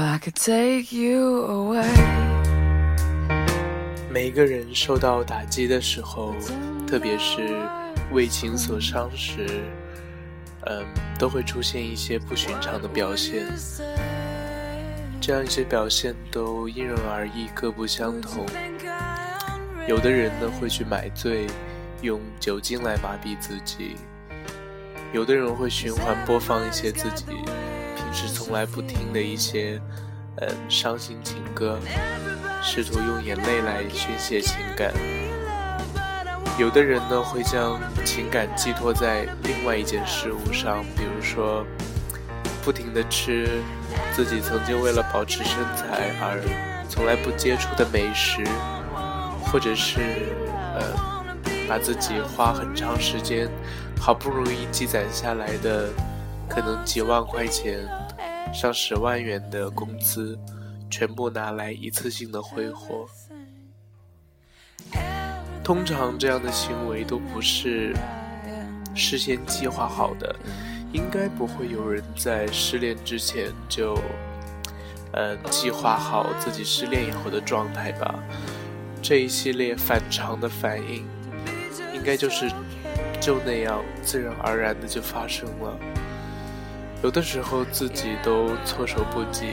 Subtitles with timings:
[0.00, 1.84] I could take you away
[4.08, 6.36] 每一个人受到打击的时候，
[6.86, 7.60] 特别是
[8.12, 9.60] 为情所伤时，
[10.66, 10.86] 嗯，
[11.18, 13.44] 都会出现一些不寻常的表现。
[15.20, 18.46] 这样一些表现都因人而异，各不相同。
[19.88, 21.48] 有的人呢会去买醉，
[22.02, 23.96] 用酒精来麻痹自己；
[25.12, 27.24] 有的人会循环播放一些自己
[28.18, 29.80] 是从来不听的一些，
[30.38, 31.78] 嗯，伤心情歌，
[32.60, 34.92] 试图用眼泪来宣泄情感。
[36.58, 41.64] 有的人呢会将情感寄托在另外一件事物上，比如说，
[42.64, 43.62] 不停的吃
[44.12, 46.42] 自己曾经为了保持身材而
[46.88, 48.42] 从来不接触的美食。
[49.50, 50.00] 或者是，
[50.74, 50.82] 呃，
[51.66, 53.48] 把自己花很长时间，
[53.98, 55.88] 好不容易积攒下来的，
[56.46, 57.88] 可能几万块钱、
[58.52, 60.38] 上十万元的工资，
[60.90, 63.06] 全部拿来一次性的挥霍。
[65.62, 67.94] 通常这样的行为都不是
[68.94, 70.34] 事先计划好的，
[70.92, 73.94] 应该不会有人在失恋之前就，
[75.12, 78.18] 呃，计划好自己失恋以后的状态吧。
[79.00, 81.06] 这一系列反常的反应，
[81.94, 82.50] 应该就是
[83.20, 85.78] 就那样自然而然的就发生了。
[87.00, 89.52] 有的时候自己都措手不及，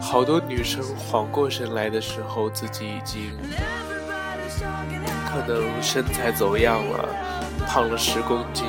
[0.00, 3.32] 好多女生缓过神来的时候，自己已经
[5.30, 7.08] 可能身材走样了，
[7.66, 8.64] 胖了十公斤，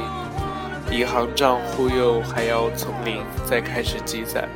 [0.91, 4.49] 银行账户又还要从零再开始积攒。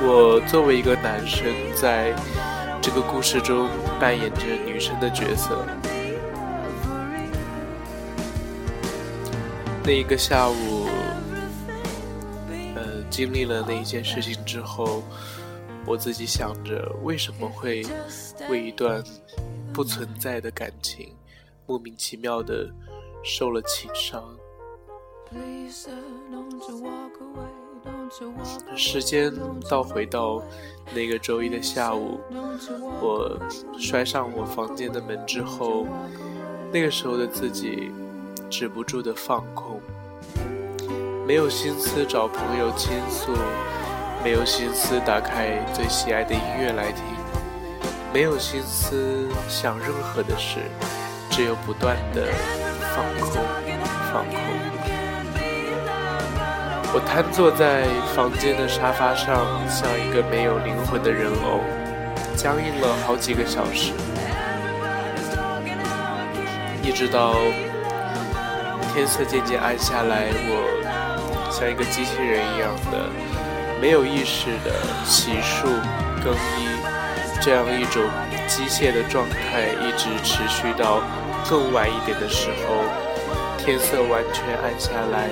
[0.00, 2.14] 我作为一个男生，在
[2.80, 5.66] 这个故事中扮演着女生的角色。
[9.88, 10.86] 那一个下午，
[12.76, 15.02] 呃，经历了那一件事情之后，
[15.86, 17.82] 我自己想着，为什么会
[18.50, 19.02] 为一段
[19.72, 21.16] 不存在的感情，
[21.66, 22.70] 莫名其妙的
[23.24, 24.22] 受了情伤？
[28.76, 29.32] 时间
[29.70, 30.42] 倒回到
[30.94, 32.20] 那个周一的下午，
[33.00, 33.38] 我
[33.78, 35.86] 摔上我房间的门之后，
[36.70, 37.90] 那个时候的自己
[38.50, 39.80] 止不住的放空，
[41.26, 43.32] 没有心思找朋友倾诉，
[44.24, 47.04] 没有心思打开最喜爱的音乐来听，
[48.12, 50.60] 没有心思想任何的事，
[51.30, 52.26] 只有不断的
[52.96, 53.42] 放空，
[54.12, 54.38] 放空。
[56.94, 57.84] 我瘫坐在
[58.16, 61.60] 房间的沙发上，像一个没有灵魂的人偶，
[62.34, 63.92] 僵硬了好几个小时，
[66.82, 67.34] 一直到
[68.92, 73.08] 天色渐渐暗下来，我像一个机器人一样的
[73.80, 74.72] 没有意识的
[75.04, 75.66] 洗漱、
[76.24, 76.68] 更衣，
[77.40, 78.02] 这样一种
[78.46, 81.00] 机械的状态一直持续到
[81.48, 82.82] 更晚一点的时候，
[83.58, 85.30] 天色完全暗下来。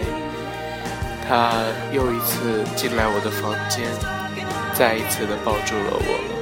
[1.28, 1.53] 他
[1.91, 3.84] 又一次进来我的房间，
[4.75, 6.36] 再一次的抱住了我。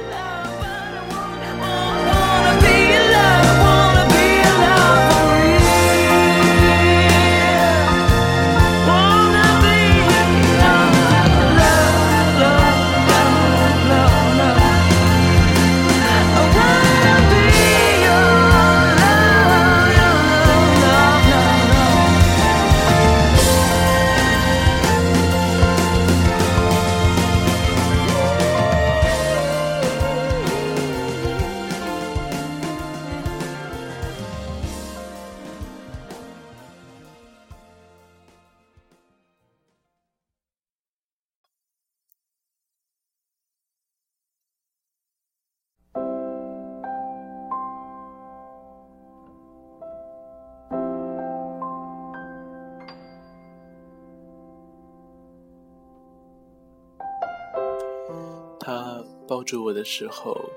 [59.27, 60.49] 抱住我的时候，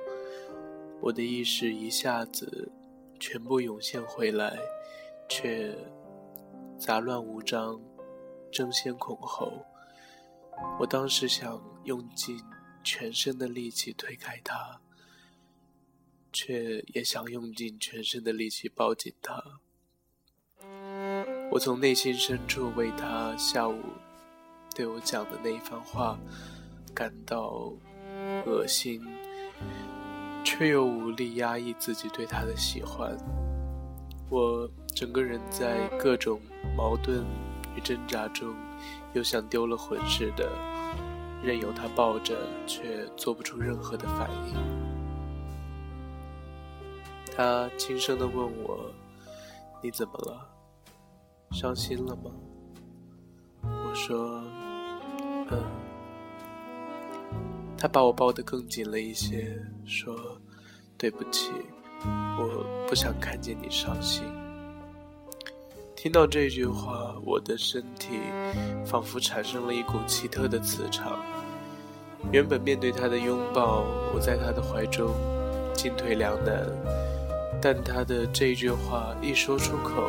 [1.01, 2.71] 我的意识一下子
[3.19, 4.59] 全部涌现回来，
[5.27, 5.75] 却
[6.79, 7.81] 杂乱无章，
[8.53, 9.65] 争先恐后。
[10.79, 12.39] 我当时想用尽
[12.85, 14.81] 全身的力气推开他，
[16.31, 19.43] 却也想用尽全身的力气抱紧他。
[21.51, 23.81] 我从内心深处为他下午
[24.75, 26.19] 对我讲的那一番话
[26.95, 27.73] 感到。
[28.47, 29.03] 恶心，
[30.45, 33.17] 却又无力压抑自己对他的喜欢。
[34.31, 36.41] 我整个人在各种
[36.77, 37.25] 矛盾
[37.75, 38.55] 与挣扎中
[39.15, 40.51] 又像丢了魂似的，
[41.43, 42.37] 任由他抱着，
[42.67, 44.55] 却做不出任何的反应。
[47.35, 48.91] 他轻声的问我
[49.81, 50.47] ：“你怎么了？
[51.53, 52.31] 伤心了吗？”
[53.63, 54.43] 我说
[55.51, 55.63] ：“嗯。”
[57.79, 60.17] 他把我抱得更紧了一些，说
[60.99, 61.53] ：“对不起，
[62.05, 64.25] 我不想看见你伤心。”
[65.95, 68.19] 听到这句话，我的身体
[68.85, 71.21] 仿佛产生了一股奇特的磁场。
[72.33, 75.15] 原本面对他的拥抱，我在他的怀中
[75.73, 76.67] 进退两难。
[77.63, 80.05] 但他的这句话一说出口，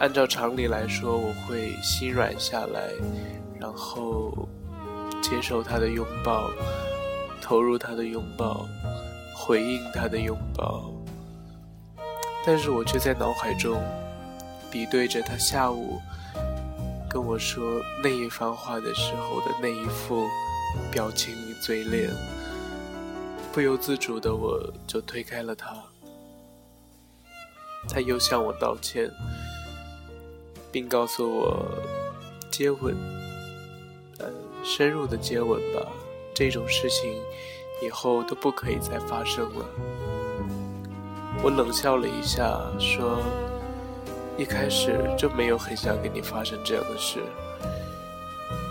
[0.00, 2.92] 按照常理来说，我会心软下来，
[3.60, 4.48] 然后
[5.28, 6.50] 接受他的拥抱，
[7.42, 8.66] 投入他的拥抱，
[9.34, 10.90] 回应他的拥抱。
[12.46, 13.82] 但是我却在脑海中
[14.70, 16.00] 比对着他下午
[17.10, 20.26] 跟我说那一番话的时候的那一副
[20.90, 22.10] 表情与嘴脸，
[23.52, 25.76] 不由自主的我就推开了他。
[27.86, 29.10] 他又向我道歉，
[30.72, 31.66] 并告诉我
[32.50, 32.96] 接吻，
[34.68, 35.80] 深入的接吻吧，
[36.34, 37.10] 这种事情
[37.82, 39.64] 以后都不可以再发生了。
[41.42, 43.18] 我冷笑了一下，说
[44.36, 47.20] ：“一开始就没有很想跟你发生这样的事，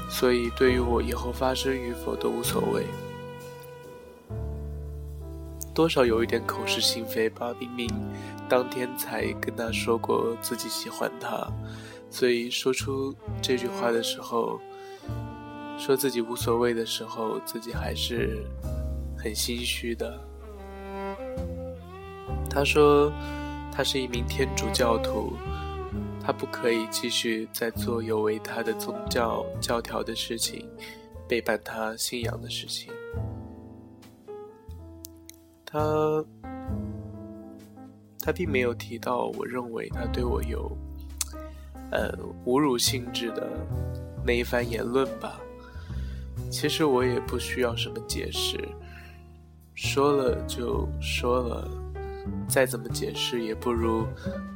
[0.07, 2.85] 所以对于我以后发生与否都无所谓。
[5.73, 7.89] 多少有一点口是心非吧，明明
[8.47, 11.47] 当天才跟他说过自己喜欢他，
[12.11, 14.59] 所以说出这句话的时候，
[15.77, 18.43] 说自己无所谓的时候，自己还是
[19.17, 20.19] 很心虚的。”
[22.49, 23.11] 他说
[23.71, 25.33] ：“他是一名天主教徒，
[26.19, 30.67] 他不可以继续再做有违他的宗教教条的事情，
[31.27, 32.91] 背叛他信仰的事情。
[35.63, 36.25] 他，
[38.19, 40.75] 他并没有提到我认为他对我有，
[41.91, 42.11] 呃，
[42.45, 43.47] 侮辱性质的
[44.25, 45.39] 那一番言论吧。
[46.49, 48.57] 其实我也不需要什么解释，
[49.75, 51.67] 说了就说了。”
[52.45, 54.05] 再怎么解释，也不如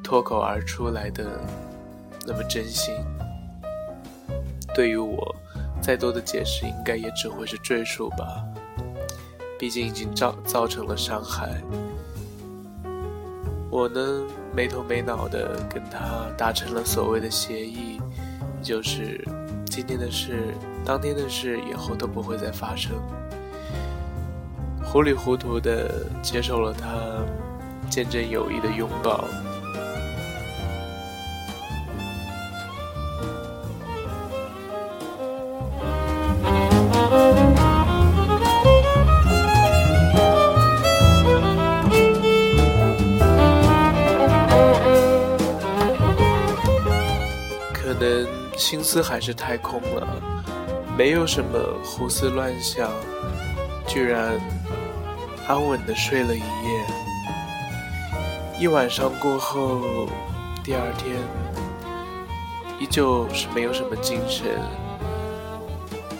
[0.03, 1.39] 脱口而出来的
[2.27, 2.93] 那么真心。
[4.75, 5.33] 对于我，
[5.81, 8.43] 再多的解释，应该也只会是赘述吧。
[9.57, 11.61] 毕竟已经造造成了伤害。
[13.69, 14.23] 我呢，
[14.53, 18.01] 没头没脑的跟他达成了所谓的协议，
[18.61, 19.25] 就是
[19.65, 20.53] 今天的事、
[20.85, 22.91] 当天的事，以后都不会再发生。
[24.83, 26.87] 糊里糊涂的接受了他。
[27.89, 29.25] 见证友谊的拥抱，
[47.73, 48.25] 可能
[48.57, 50.07] 心思还是太空了，
[50.97, 52.89] 没有什么胡思乱想，
[53.87, 54.39] 居然
[55.47, 56.85] 安稳的睡了一夜。
[58.59, 59.81] 一晚上过后，
[60.63, 61.15] 第二天
[62.79, 64.45] 依旧是没有什么精神，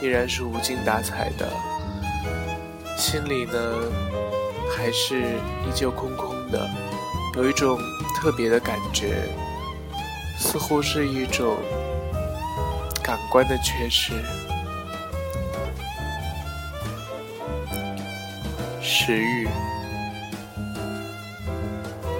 [0.02, 1.48] 依然是无精打采的，
[2.98, 3.54] 心里呢
[4.76, 6.68] 还是依旧空空的，
[7.36, 7.78] 有一种
[8.16, 9.30] 特别的感觉，
[10.40, 11.58] 似乎是一种
[13.04, 14.14] 感官的缺失，
[19.04, 19.48] 食欲。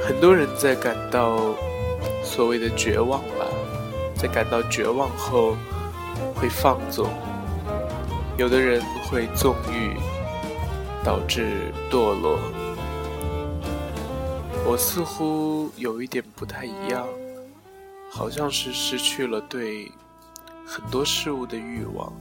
[0.04, 1.54] 很多人在感到
[2.24, 3.46] 所谓的绝望吧，
[4.16, 5.56] 在感到绝望后
[6.34, 7.08] 会放纵，
[8.36, 9.96] 有的人会纵欲，
[11.04, 12.40] 导致堕落。
[14.66, 17.06] 我似乎有一点不太一样，
[18.10, 19.92] 好像是失去了对
[20.66, 22.12] 很多事物的欲望，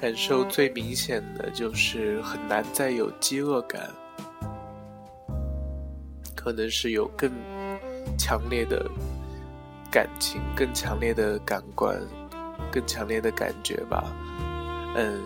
[0.00, 3.90] 感受最明显的就是很难再有饥饿感。
[6.34, 7.30] 可能是有更
[8.16, 8.90] 强烈的
[9.90, 12.00] 感情、更强烈的感官、
[12.72, 14.10] 更强烈的感觉吧，
[14.96, 15.20] 嗯，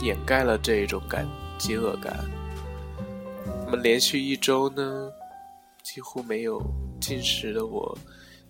[0.00, 1.24] 掩盖了这一种感
[1.56, 2.12] 饥饿感。
[3.64, 5.08] 那么连续一周呢，
[5.84, 6.60] 几乎没有
[7.00, 7.96] 进食的我，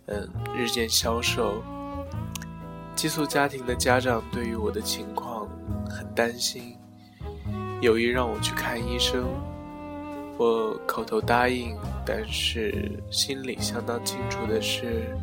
[0.07, 0.27] 嗯，
[0.57, 1.63] 日渐消瘦。
[3.03, 5.49] 寄宿家庭的家长对于我的情况
[5.91, 6.79] 很担心，
[7.81, 9.25] 有意让我去看医生。
[10.39, 15.17] 我口头答应，但是心里相当清楚的是，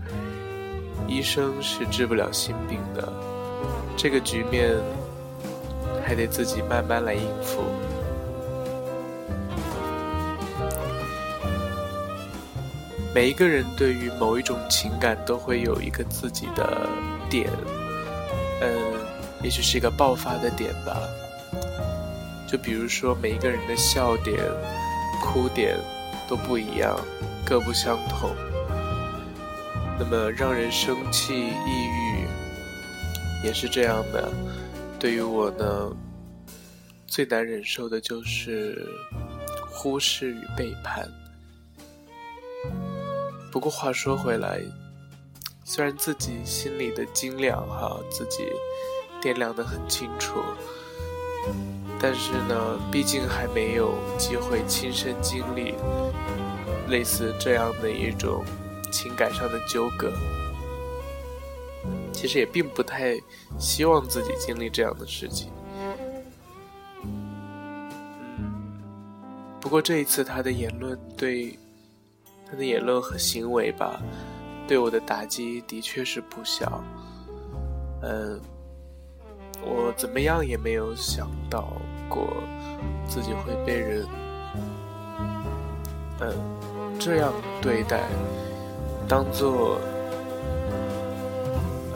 [1.07, 3.13] 医生是治不了心病的，
[3.95, 4.75] 这个局面
[6.05, 7.63] 还得自己慢慢来应付。
[13.15, 16.89] 每一个人对于某一种情感都会有一个自己的
[17.29, 17.49] 点，
[18.61, 18.93] 嗯，
[19.43, 20.97] 也许是一个爆发的点吧。
[22.47, 24.37] 就比如说每一个人的笑点、
[25.21, 25.77] 哭点
[26.27, 26.99] 都不一样，
[27.45, 28.31] 各不相同。
[29.99, 32.27] 那么让人生气、抑郁
[33.43, 34.31] 也是这样的。
[34.97, 35.91] 对于我呢，
[37.05, 38.85] 最难忍受的就是
[39.69, 41.07] 忽视与背叛。
[43.51, 44.59] 不过话说回来，
[45.71, 48.43] 虽然自己心里的斤两哈自己
[49.21, 50.39] 掂量得很清楚，
[52.01, 55.75] 但是呢，毕竟还没有机会亲身经历
[56.87, 58.43] 类似这样的一种
[58.91, 60.11] 情感上的纠葛。
[62.11, 63.15] 其实也并不太
[63.59, 65.51] 希望自己经历这样的事情。
[67.03, 68.81] 嗯，
[69.61, 71.59] 不过这一次他的言论对。
[72.51, 74.01] 他的言论和行为吧，
[74.69, 76.83] 对我的打击的确是不小。
[78.03, 78.39] 嗯，
[79.63, 81.73] 我怎么样也没有想到
[82.07, 82.27] 过
[83.07, 84.05] 自己会被人
[86.19, 86.31] 嗯
[86.99, 88.03] 这样对待，
[89.07, 89.79] 当做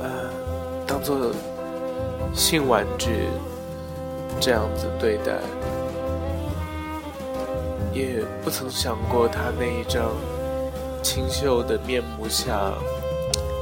[0.02, 0.32] 呃
[0.88, 1.32] 当做
[2.34, 3.28] 性玩具
[4.42, 5.40] 这样子对待，
[7.94, 10.10] 也不曾想过他那一张。
[11.04, 12.74] 清秀的面目下，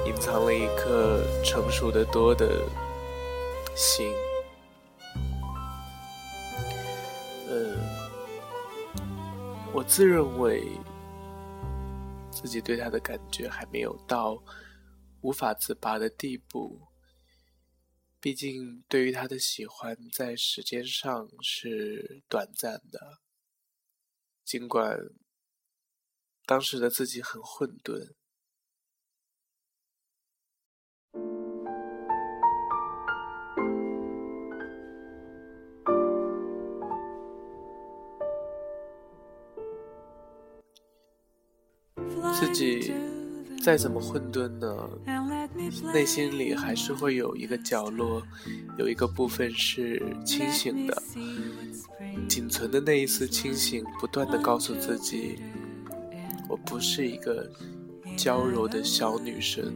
[0.06, 2.64] 隐藏了一颗成熟的多的
[3.76, 4.14] 心。
[7.50, 7.76] 嗯，
[9.74, 10.64] 我自认为
[12.32, 14.42] 自己对他的感觉还没有到
[15.22, 16.80] 无法自拔的地步。
[18.20, 23.18] 毕竟，对于他的喜欢，在时间上是短暂的，
[24.46, 24.96] 尽管。
[26.52, 28.10] 当时的自己很混沌。
[42.38, 42.94] 自己
[43.64, 44.90] 再怎么混沌呢，
[45.94, 48.22] 内心里还是会有一个角落，
[48.78, 51.02] 有一个部分是清醒的。
[52.28, 55.40] 仅存的那一丝清醒，不断的告诉自己。
[56.52, 57.50] 我不是一个
[58.18, 59.74] 娇柔的小女生，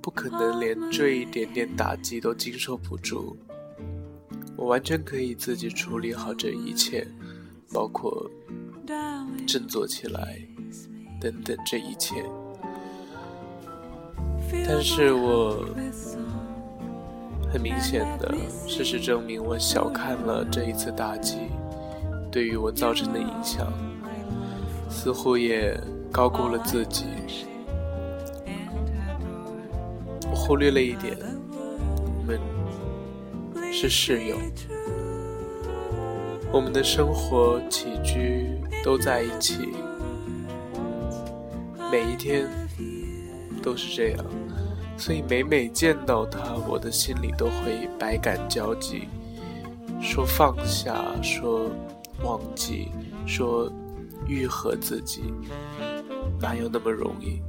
[0.00, 3.36] 不可能连这一点点打击都经受不住。
[4.56, 7.04] 我完全可以自己处理好这一切，
[7.72, 8.30] 包括
[9.48, 10.38] 振作起来
[11.20, 12.24] 等等这一切。
[14.64, 15.66] 但是我
[17.52, 18.32] 很明显的
[18.68, 21.36] 事实证明，我小看了这一次打击
[22.30, 23.72] 对于我造成的影响。
[24.94, 25.78] 似乎也
[26.12, 27.04] 高估了自己。
[30.32, 31.18] 忽略了一点，
[32.16, 32.38] 我们
[33.72, 34.36] 是室友，
[36.52, 38.48] 我们的生活起居
[38.84, 39.70] 都在一起，
[41.90, 42.46] 每一天
[43.62, 44.24] 都是这样，
[44.96, 49.08] 所以每每见到他，我的心里都会百感交集。
[50.00, 51.68] 说放下，说
[52.22, 52.92] 忘记，
[53.26, 53.70] 说。
[54.26, 55.22] 愈合自己，
[56.40, 57.40] 哪有那么容易？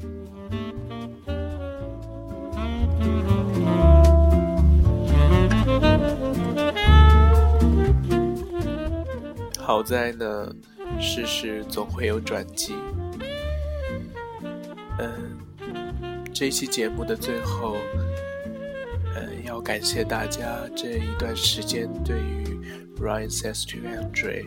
[9.57, 10.53] 好在呢，
[10.99, 12.75] 世事总会有转机。
[14.99, 15.37] 嗯，
[16.33, 17.75] 这期节目的最后，
[19.15, 22.43] 嗯，要感谢大家这一段时间对于
[22.99, 24.45] Ryan says to Andre，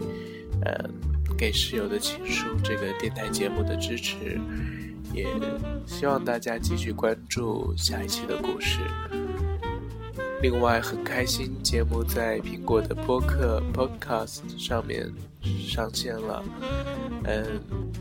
[0.65, 1.18] 嗯。
[1.39, 4.41] 给室友的情书这个电台节目的支持，
[5.15, 5.25] 也
[5.87, 8.81] 希望大家继续关注下一期的故事。
[10.43, 15.09] 另外，很开心节目在苹果的播客 Podcast 上面
[15.41, 16.43] 上线了。
[17.23, 17.45] 嗯，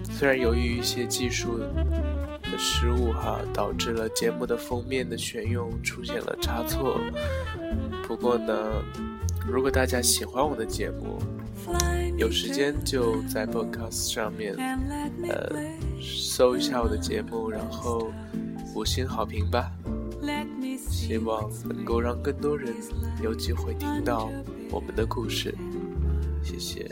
[0.03, 6.99] 虽然由于一些技术的失误哈，导致了节目的封面的选用出现了差错。
[8.07, 8.83] 不过呢，
[9.47, 11.19] 如果大家喜欢我的节目，
[12.17, 14.55] 有时间就在 Podcast 上面，
[15.29, 15.55] 呃，
[16.01, 18.11] 搜一下我的节目，然后
[18.73, 19.71] 五星好评吧。
[20.89, 22.73] 希望能够让更多人
[23.23, 24.29] 有机会听到
[24.71, 25.55] 我们的故事。
[26.43, 26.91] 谢谢。